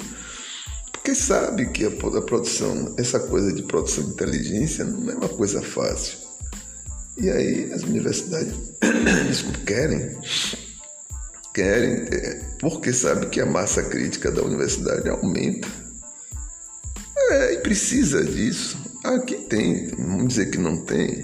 Porque 1.05 1.19
sabe 1.19 1.67
que 1.67 1.85
a, 1.85 1.89
a 1.89 2.21
produção, 2.24 2.95
essa 2.97 3.19
coisa 3.19 3.53
de 3.53 3.62
produção 3.62 4.05
de 4.05 4.09
inteligência 4.09 4.83
não 4.83 5.12
é 5.12 5.13
uma 5.13 5.29
coisa 5.29 5.62
fácil. 5.62 6.17
E 7.15 7.29
aí 7.29 7.71
as 7.71 7.83
universidades 7.83 8.51
desculpa, 9.29 9.59
querem, 9.67 10.17
querem, 11.53 12.07
é, 12.12 12.41
porque 12.59 12.91
sabe 12.91 13.27
que 13.27 13.39
a 13.39 13.45
massa 13.45 13.83
crítica 13.83 14.31
da 14.31 14.41
universidade 14.41 15.07
aumenta. 15.07 15.67
É, 17.29 17.53
e 17.53 17.57
precisa 17.59 18.24
disso. 18.24 18.75
Aqui 19.03 19.35
tem, 19.47 19.89
vamos 19.89 20.29
dizer 20.29 20.50
que 20.50 20.57
não 20.57 20.83
tem, 20.85 21.24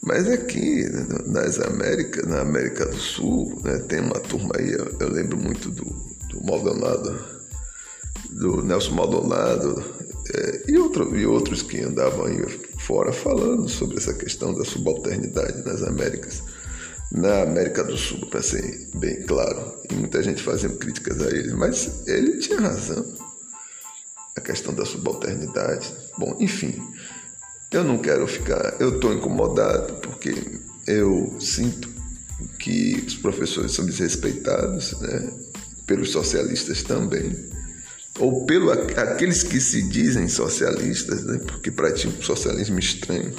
mas 0.00 0.30
aqui 0.30 0.86
nas 1.26 1.60
Américas, 1.60 2.26
na 2.26 2.40
América 2.40 2.86
do 2.86 2.96
Sul, 2.96 3.60
né, 3.62 3.80
tem 3.80 4.00
uma 4.00 4.18
turma 4.18 4.52
aí, 4.56 4.72
eu, 4.72 4.96
eu 4.98 5.12
lembro 5.12 5.36
muito 5.36 5.68
do, 5.68 5.84
do 6.30 6.42
Maldonado 6.42 7.39
do 8.32 8.62
Nelson 8.62 8.94
Maldonado 8.94 9.82
é, 10.34 10.64
e, 10.68 10.78
outro, 10.78 11.16
e 11.16 11.26
outros 11.26 11.62
que 11.62 11.80
andavam 11.80 12.26
aí 12.26 12.40
fora 12.78 13.12
falando 13.12 13.68
sobre 13.68 13.96
essa 13.96 14.14
questão 14.14 14.54
da 14.54 14.64
subalternidade 14.64 15.64
nas 15.64 15.82
Américas, 15.82 16.42
na 17.10 17.42
América 17.42 17.82
do 17.82 17.96
Sul, 17.96 18.26
para 18.28 18.42
ser 18.42 18.88
bem 18.94 19.22
claro, 19.22 19.74
e 19.90 19.94
muita 19.94 20.22
gente 20.22 20.42
fazendo 20.42 20.76
críticas 20.76 21.20
a 21.20 21.28
ele, 21.28 21.52
mas 21.54 22.06
ele 22.06 22.38
tinha 22.38 22.60
razão. 22.60 23.04
A 24.36 24.40
questão 24.40 24.72
da 24.72 24.84
subalternidade. 24.84 25.92
Bom, 26.16 26.36
enfim, 26.38 26.80
eu 27.72 27.82
não 27.82 27.98
quero 27.98 28.26
ficar, 28.28 28.76
eu 28.78 28.94
estou 28.94 29.12
incomodado 29.12 29.94
porque 29.94 30.32
eu 30.86 31.34
sinto 31.40 31.88
que 32.58 33.04
os 33.06 33.16
professores 33.16 33.72
são 33.72 33.84
desrespeitados, 33.84 34.98
né, 35.00 35.32
pelos 35.84 36.12
socialistas 36.12 36.82
também 36.84 37.50
ou 38.20 38.44
pelo 38.44 38.70
aqueles 38.70 39.42
que 39.42 39.60
se 39.60 39.82
dizem 39.88 40.28
socialistas, 40.28 41.24
né, 41.24 41.38
porque 41.38 41.70
praticam 41.70 42.12
um 42.18 42.22
socialismo 42.22 42.78
estranho, 42.78 43.34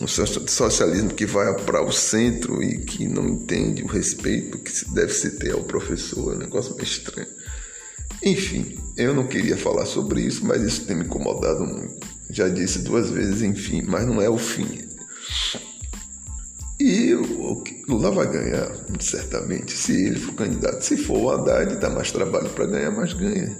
um 0.00 0.06
socialismo 0.06 1.14
que 1.14 1.26
vai 1.26 1.52
para 1.64 1.82
o 1.82 1.90
centro 1.90 2.62
e 2.62 2.78
que 2.84 3.08
não 3.08 3.26
entende 3.26 3.82
o 3.82 3.86
respeito 3.86 4.58
que 4.58 4.72
deve 4.94 5.12
se 5.12 5.38
ter 5.38 5.52
ao 5.52 5.64
professor, 5.64 6.34
é 6.34 6.36
um 6.36 6.38
negócio 6.38 6.74
meio 6.74 6.84
estranho. 6.84 7.28
Enfim, 8.22 8.78
eu 8.96 9.14
não 9.14 9.26
queria 9.26 9.56
falar 9.56 9.86
sobre 9.86 10.20
isso, 10.20 10.44
mas 10.44 10.62
isso 10.62 10.84
tem 10.84 10.96
me 10.96 11.04
incomodado 11.04 11.64
muito. 11.64 12.06
Já 12.28 12.48
disse 12.48 12.80
duas 12.80 13.08
vezes, 13.10 13.42
enfim, 13.42 13.82
mas 13.82 14.06
não 14.06 14.20
é 14.20 14.28
o 14.28 14.38
fim. 14.38 14.89
Lula 17.90 18.12
vai 18.12 18.30
ganhar, 18.30 18.70
certamente, 19.00 19.72
se 19.72 20.06
ele 20.06 20.20
for 20.20 20.34
candidato. 20.34 20.80
Se 20.80 20.96
for 20.96 21.18
o 21.18 21.30
Haddad, 21.30 21.76
dá 21.76 21.90
mais 21.90 22.12
trabalho 22.12 22.48
para 22.50 22.66
ganhar, 22.66 22.92
mas 22.92 23.12
ganha. 23.12 23.58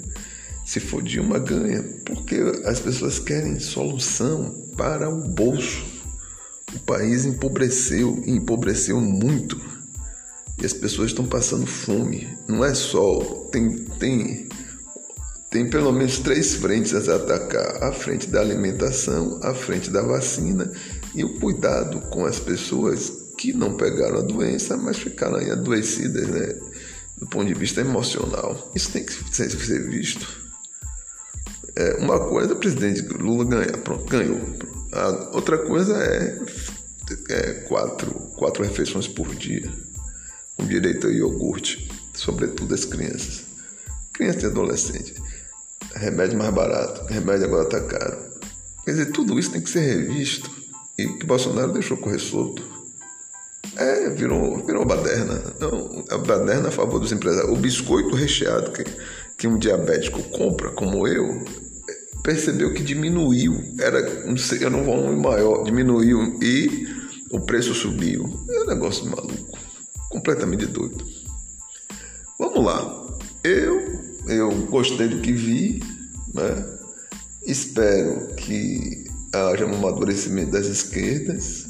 Se 0.64 0.78
for 0.78 1.02
Dilma, 1.02 1.40
ganha. 1.40 1.82
Porque 2.06 2.36
as 2.64 2.78
pessoas 2.78 3.18
querem 3.18 3.58
solução 3.58 4.54
para 4.76 5.10
o 5.10 5.28
bolso. 5.28 5.84
O 6.72 6.78
país 6.78 7.24
empobreceu, 7.24 8.22
e 8.24 8.30
empobreceu 8.30 9.00
muito. 9.00 9.60
E 10.62 10.64
as 10.64 10.72
pessoas 10.72 11.10
estão 11.10 11.26
passando 11.26 11.66
fome. 11.66 12.28
Não 12.46 12.64
é 12.64 12.72
só. 12.72 13.18
Tem, 13.50 13.78
tem, 13.98 14.48
tem 15.50 15.68
pelo 15.68 15.90
menos 15.90 16.20
três 16.20 16.54
frentes 16.54 16.94
a 16.94 17.16
atacar: 17.16 17.82
a 17.82 17.92
frente 17.92 18.28
da 18.28 18.40
alimentação, 18.40 19.40
a 19.42 19.52
frente 19.52 19.90
da 19.90 20.02
vacina 20.02 20.70
e 21.16 21.24
o 21.24 21.40
cuidado 21.40 22.00
com 22.02 22.24
as 22.24 22.38
pessoas 22.38 23.29
que 23.40 23.54
não 23.54 23.74
pegaram 23.74 24.18
a 24.18 24.20
doença, 24.20 24.76
mas 24.76 24.98
ficaram 24.98 25.36
adoecidas, 25.36 26.28
né? 26.28 26.54
Do 27.16 27.26
ponto 27.26 27.46
de 27.46 27.54
vista 27.54 27.80
emocional. 27.80 28.70
Isso 28.74 28.92
tem 28.92 29.02
que 29.02 29.12
ser, 29.12 29.88
visto. 29.88 30.28
É, 31.74 31.94
uma 31.94 32.20
coisa, 32.28 32.52
o 32.52 32.56
presidente 32.56 33.00
Lula 33.00 33.46
ganha, 33.46 33.78
pronto, 33.78 34.04
ganhou. 34.04 34.38
A 34.92 35.30
outra 35.32 35.56
coisa 35.56 35.96
é, 35.96 36.38
é 37.30 37.52
quatro, 37.66 38.10
quatro 38.36 38.62
refeições 38.62 39.08
por 39.08 39.34
dia 39.34 39.72
com 40.54 40.66
direito 40.66 41.06
a 41.06 41.10
iogurte, 41.10 41.90
sobretudo 42.12 42.74
as 42.74 42.84
crianças. 42.84 43.44
Criança 44.12 44.42
e 44.42 44.50
adolescente. 44.50 45.14
Remédio 45.94 46.36
mais 46.36 46.52
barato, 46.52 47.06
remédio 47.06 47.46
agora 47.46 47.64
está 47.64 47.80
caro. 47.80 48.18
Quer 48.84 48.90
dizer, 48.90 49.12
tudo 49.12 49.38
isso 49.38 49.50
tem 49.50 49.62
que 49.62 49.70
ser 49.70 49.80
revisto. 49.80 50.50
E 50.98 51.06
que 51.06 51.24
Bolsonaro 51.24 51.72
deixou 51.72 51.96
correr 51.96 52.18
solto. 52.18 52.79
É, 53.80 54.10
virou, 54.10 54.62
virou 54.66 54.84
baderna. 54.84 55.42
Não, 55.58 56.04
a 56.10 56.18
baderna 56.18 56.68
a 56.68 56.70
favor 56.70 57.00
dos 57.00 57.12
empresários. 57.12 57.50
O 57.50 57.56
biscoito 57.56 58.14
recheado 58.14 58.72
que, 58.72 58.84
que 59.38 59.48
um 59.48 59.56
diabético 59.56 60.22
compra, 60.24 60.70
como 60.72 61.08
eu, 61.08 61.42
percebeu 62.22 62.74
que 62.74 62.82
diminuiu. 62.82 63.54
Era, 63.80 64.26
não 64.26 64.36
sei, 64.36 64.64
era 64.64 64.76
um 64.76 64.84
volume 64.84 65.18
maior, 65.18 65.64
diminuiu 65.64 66.38
e 66.42 66.86
o 67.30 67.40
preço 67.40 67.72
subiu. 67.72 68.28
É 68.50 68.60
um 68.60 68.66
negócio 68.66 69.06
maluco 69.06 69.58
completamente 70.10 70.66
doido. 70.66 71.02
Vamos 72.38 72.62
lá. 72.62 73.16
Eu, 73.42 73.80
eu 74.26 74.50
gostei 74.66 75.08
do 75.08 75.22
que 75.22 75.32
vi, 75.32 75.82
né? 76.34 76.66
Espero 77.46 78.34
que 78.34 79.04
haja 79.32 79.64
um 79.64 79.74
amadurecimento 79.74 80.50
das 80.50 80.66
esquerdas, 80.66 81.69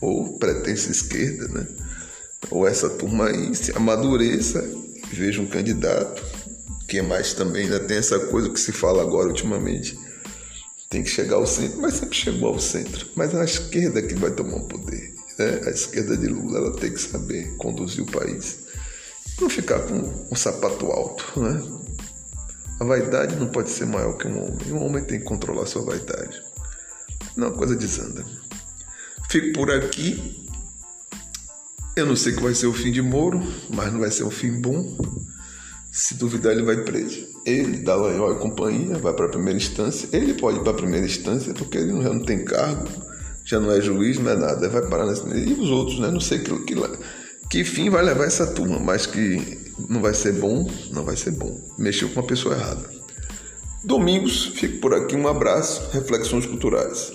ou 0.00 0.38
pretensa 0.38 0.90
esquerda, 0.90 1.48
né? 1.48 1.66
Ou 2.50 2.66
essa 2.66 2.88
turma 2.88 3.28
aí 3.28 3.54
se 3.54 3.72
amadureça, 3.72 4.64
veja 5.12 5.40
um 5.40 5.46
candidato, 5.46 6.22
que 6.86 7.02
mais 7.02 7.34
também, 7.34 7.64
ainda 7.64 7.80
tem 7.80 7.98
essa 7.98 8.18
coisa 8.18 8.48
que 8.48 8.58
se 8.58 8.72
fala 8.72 9.02
agora 9.02 9.28
ultimamente. 9.28 9.98
Tem 10.88 11.02
que 11.02 11.10
chegar 11.10 11.36
ao 11.36 11.46
centro, 11.46 11.80
mas 11.82 11.94
sempre 11.94 12.16
chegou 12.16 12.48
ao 12.48 12.58
centro. 12.58 13.06
Mas 13.14 13.34
é 13.34 13.40
a 13.40 13.44
esquerda 13.44 14.00
que 14.00 14.14
vai 14.14 14.30
tomar 14.30 14.56
o 14.56 14.66
poder. 14.66 15.14
Né? 15.38 15.60
A 15.66 15.70
esquerda 15.70 16.16
de 16.16 16.26
Lula 16.26 16.58
ela 16.58 16.72
tem 16.72 16.90
que 16.90 17.00
saber 17.00 17.54
conduzir 17.56 18.02
o 18.02 18.10
país. 18.10 18.60
Não 19.38 19.50
ficar 19.50 19.80
com 19.80 20.26
um 20.30 20.34
sapato 20.34 20.86
alto. 20.86 21.38
Né? 21.38 21.62
A 22.80 22.84
vaidade 22.84 23.36
não 23.36 23.48
pode 23.48 23.68
ser 23.68 23.84
maior 23.84 24.16
que 24.16 24.26
um 24.26 24.42
homem. 24.42 24.72
Um 24.72 24.82
homem 24.82 25.04
tem 25.04 25.18
que 25.18 25.26
controlar 25.26 25.66
sua 25.66 25.82
vaidade. 25.82 26.42
Não, 27.36 27.48
a 27.48 27.52
coisa 27.52 27.76
desanda. 27.76 28.24
Fico 29.28 29.52
por 29.52 29.70
aqui. 29.70 30.46
Eu 31.96 32.06
não 32.06 32.16
sei 32.16 32.32
que 32.32 32.42
vai 32.42 32.54
ser 32.54 32.66
o 32.66 32.72
fim 32.72 32.92
de 32.92 33.02
Moro, 33.02 33.42
mas 33.68 33.92
não 33.92 34.00
vai 34.00 34.10
ser 34.10 34.24
um 34.24 34.30
fim 34.30 34.60
bom. 34.60 34.96
Se 35.90 36.14
duvidar, 36.14 36.52
ele 36.52 36.62
vai 36.62 36.84
preso. 36.84 37.26
Ele, 37.44 37.78
Dallagnol 37.78 38.36
e 38.36 38.38
companhia, 38.38 38.98
vai 38.98 39.12
para 39.12 39.26
a 39.26 39.30
primeira 39.30 39.56
instância. 39.56 40.08
Ele 40.12 40.34
pode 40.34 40.58
ir 40.58 40.62
para 40.62 40.70
a 40.70 40.76
primeira 40.76 41.06
instância 41.06 41.52
porque 41.54 41.78
ele 41.78 42.00
já 42.02 42.12
não 42.12 42.24
tem 42.24 42.44
cargo 42.44 43.08
já 43.48 43.58
não 43.58 43.72
é 43.72 43.80
juiz, 43.80 44.18
não 44.18 44.30
é 44.30 44.36
nada, 44.36 44.68
vai 44.68 44.86
parar 44.88 45.06
nesse. 45.06 45.26
E 45.26 45.54
os 45.54 45.70
outros, 45.70 45.98
né? 45.98 46.10
Não 46.10 46.20
sei 46.20 46.40
que, 46.40 46.54
que, 46.64 46.74
que 47.48 47.64
fim 47.64 47.88
vai 47.88 48.04
levar 48.04 48.26
essa 48.26 48.46
turma, 48.46 48.78
mas 48.78 49.06
que 49.06 49.72
não 49.88 50.02
vai 50.02 50.12
ser 50.12 50.32
bom, 50.32 50.70
não 50.92 51.02
vai 51.02 51.16
ser 51.16 51.30
bom. 51.30 51.58
Mexeu 51.78 52.10
com 52.10 52.20
uma 52.20 52.26
pessoa 52.26 52.54
errada. 52.54 52.90
Domingos, 53.82 54.52
fico 54.54 54.80
por 54.80 54.92
aqui, 54.92 55.16
um 55.16 55.26
abraço, 55.26 55.88
reflexões 55.92 56.44
culturais. 56.44 57.10